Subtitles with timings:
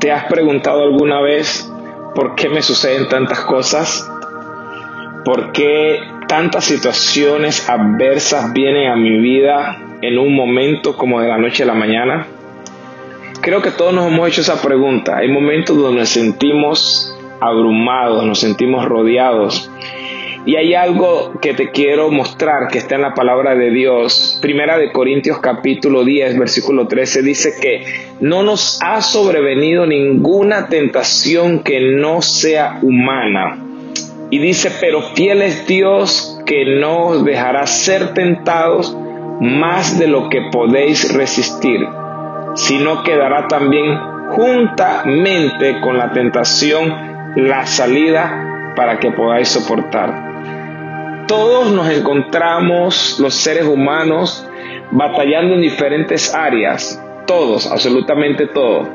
[0.00, 1.68] ¿Te has preguntado alguna vez
[2.14, 4.08] por qué me suceden tantas cosas?
[5.24, 11.36] ¿Por qué tantas situaciones adversas vienen a mi vida en un momento como de la
[11.36, 12.28] noche a la mañana?
[13.40, 15.16] Creo que todos nos hemos hecho esa pregunta.
[15.16, 19.68] Hay momentos donde nos sentimos abrumados, nos sentimos rodeados
[20.46, 24.38] y hay algo que te quiero mostrar que está en la palabra de Dios.
[24.40, 27.84] Primera de Corintios capítulo 10, versículo 13 dice que
[28.20, 33.64] no nos ha sobrevenido ninguna tentación que no sea humana.
[34.30, 38.96] Y dice, pero fiel es Dios que no os dejará ser tentados
[39.40, 41.80] más de lo que podéis resistir,
[42.54, 43.98] sino que dará también
[44.30, 46.94] juntamente con la tentación
[47.36, 50.27] la salida para que podáis soportar
[51.28, 54.44] todos nos encontramos, los seres humanos,
[54.90, 58.88] batallando en diferentes áreas, todos, absolutamente todos.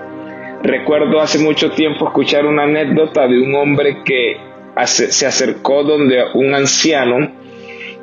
[0.64, 4.38] Recuerdo hace mucho tiempo escuchar una anécdota de un hombre que
[4.86, 7.32] se acercó donde un anciano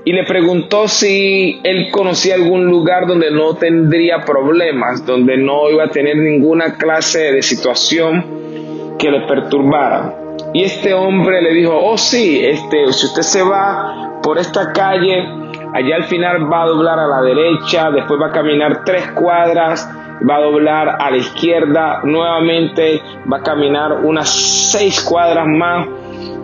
[0.05, 5.85] y le preguntó si él conocía algún lugar donde no tendría problemas, donde no iba
[5.85, 8.50] a tener ninguna clase de situación
[9.01, 10.15] que le perturbara.
[10.53, 15.27] Y este hombre le dijo, oh sí, este, si usted se va por esta calle,
[15.73, 19.89] allá al final va a doblar a la derecha, después va a caminar tres cuadras,
[20.29, 23.01] va a doblar a la izquierda, nuevamente
[23.33, 25.87] va a caminar unas seis cuadras más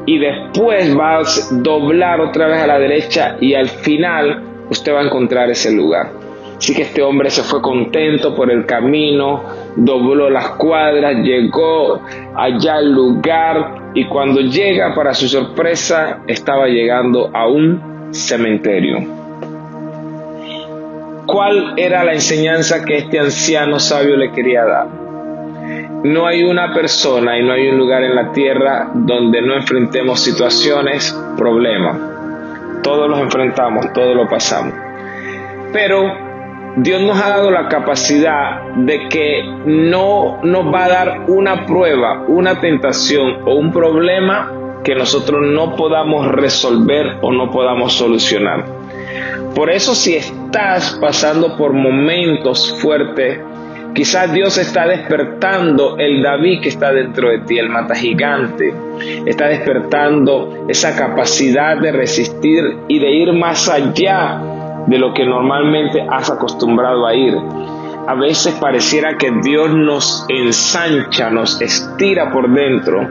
[0.07, 5.01] y después va a doblar otra vez a la derecha y al final usted va
[5.01, 6.26] a encontrar ese lugar.
[6.57, 9.43] Así que este hombre se fue contento por el camino,
[9.77, 12.01] dobló las cuadras, llegó
[12.35, 18.99] allá al lugar y cuando llega, para su sorpresa, estaba llegando a un cementerio.
[21.27, 24.87] ¿Cuál era la enseñanza que este anciano sabio le quería dar?
[26.05, 30.21] No hay una persona y no hay un lugar en la tierra donde no enfrentemos
[30.21, 31.99] situaciones, problemas.
[32.83, 34.73] Todos los enfrentamos, todos lo pasamos.
[35.73, 36.26] Pero
[36.77, 42.25] Dios nos ha dado la capacidad de que no nos va a dar una prueba,
[42.29, 44.53] una tentación o un problema
[44.85, 48.67] que nosotros no podamos resolver o no podamos solucionar.
[49.55, 53.41] Por eso si estás pasando por momentos fuertes,
[53.95, 58.75] quizás Dios está despertando el David que está dentro de ti, el mata gigante.
[59.25, 64.56] Está despertando esa capacidad de resistir y de ir más allá
[64.87, 67.37] de lo que normalmente has acostumbrado a ir.
[68.07, 73.09] A veces pareciera que Dios nos ensancha, nos estira por dentro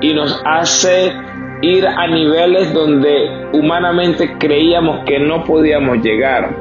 [0.00, 1.12] y nos hace
[1.60, 6.54] ir a niveles donde humanamente creíamos que no podíamos llegar.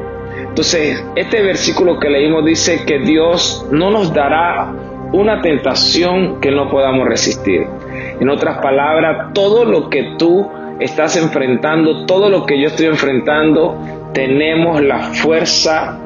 [0.47, 4.73] Entonces, este versículo que leímos dice que Dios no nos dará
[5.11, 7.67] una tentación que no podamos resistir.
[8.19, 13.77] En otras palabras, todo lo que tú estás enfrentando, todo lo que yo estoy enfrentando,
[14.13, 15.99] tenemos la fuerza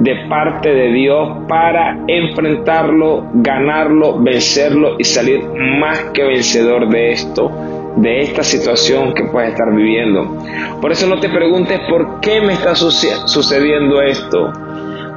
[0.00, 7.50] de parte de Dios para enfrentarlo, ganarlo, vencerlo y salir más que vencedor de esto,
[7.96, 10.38] de esta situación que puedes estar viviendo.
[10.80, 14.52] Por eso no te preguntes por qué me está sucediendo esto.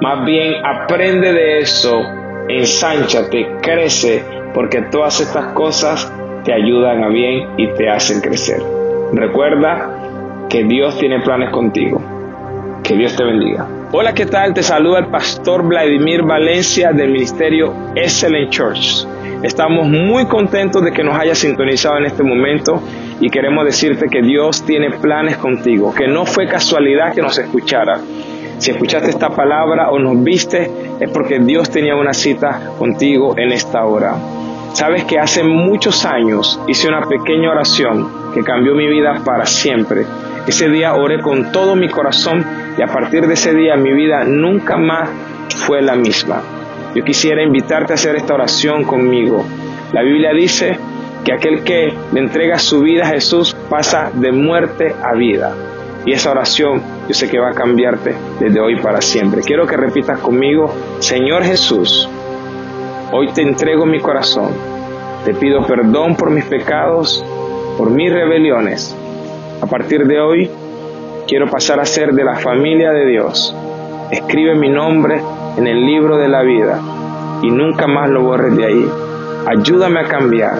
[0.01, 2.01] Más bien aprende de eso,
[2.47, 4.23] ensánchate, crece,
[4.53, 6.11] porque todas estas cosas
[6.43, 8.61] te ayudan a bien y te hacen crecer.
[9.13, 12.14] Recuerda que Dios tiene planes contigo.
[12.87, 13.67] Que Dios te bendiga.
[13.93, 14.53] Hola, ¿qué tal?
[14.53, 19.07] Te saluda el pastor Vladimir Valencia del ministerio Excellent Church.
[19.41, 22.79] Estamos muy contentos de que nos hayas sintonizado en este momento
[23.19, 27.99] y queremos decirte que Dios tiene planes contigo, que no fue casualidad que nos escuchara.
[28.59, 30.69] Si escuchaste esta palabra o nos viste,
[30.99, 34.15] es porque Dios tenía una cita contigo en esta hora.
[34.73, 40.05] Sabes que hace muchos años hice una pequeña oración que cambió mi vida para siempre.
[40.47, 42.45] Ese día oré con todo mi corazón
[42.77, 45.09] y a partir de ese día mi vida nunca más
[45.65, 46.41] fue la misma.
[46.93, 49.43] Yo quisiera invitarte a hacer esta oración conmigo.
[49.91, 50.77] La Biblia dice
[51.23, 55.53] que aquel que le entrega su vida a Jesús pasa de muerte a vida.
[56.05, 59.41] Y esa oración yo sé que va a cambiarte desde hoy para siempre.
[59.41, 62.07] Quiero que repitas conmigo, Señor Jesús,
[63.11, 64.51] hoy te entrego mi corazón.
[65.25, 67.25] Te pido perdón por mis pecados,
[67.77, 68.95] por mis rebeliones.
[69.61, 70.49] A partir de hoy
[71.27, 73.55] Quiero pasar a ser de la familia de Dios.
[74.11, 75.19] Escribe mi nombre
[75.57, 76.79] en el libro de la vida
[77.41, 78.87] y nunca más lo borres de ahí.
[79.47, 80.59] Ayúdame a cambiar.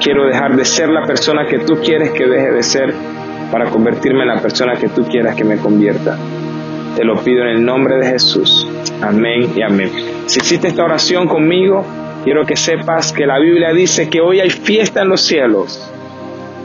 [0.00, 2.92] Quiero dejar de ser la persona que tú quieres que deje de ser
[3.52, 6.18] para convertirme en la persona que tú quieras que me convierta.
[6.96, 8.66] Te lo pido en el nombre de Jesús.
[9.00, 9.92] Amén y amén.
[10.26, 11.84] Si hiciste esta oración conmigo,
[12.24, 15.88] quiero que sepas que la Biblia dice que hoy hay fiesta en los cielos.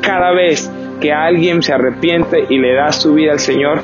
[0.01, 3.81] Cada vez que alguien se arrepiente y le da su vida al Señor,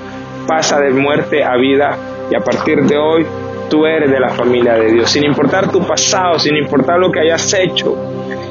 [0.48, 1.98] pasa de muerte a vida
[2.30, 3.26] y a partir de hoy
[3.70, 7.20] tú eres de la familia de Dios, sin importar tu pasado, sin importar lo que
[7.20, 7.96] hayas hecho.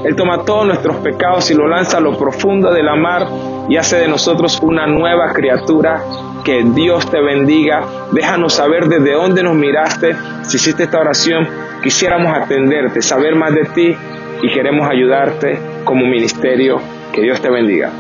[0.04, 3.26] Él toma todos nuestros pecados y lo lanza a lo profundo de la mar
[3.68, 6.02] y hace de nosotros una nueva criatura.
[6.44, 7.82] Que Dios te bendiga.
[8.12, 10.14] Déjanos saber desde dónde nos miraste.
[10.42, 11.48] Si hiciste esta oración,
[11.82, 13.96] quisiéramos atenderte, saber más de ti
[14.42, 16.82] y queremos ayudarte como ministerio.
[17.10, 17.90] Que Dios te bendiga.